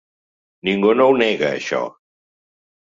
[0.69, 1.85] Ningú no ho nega, això.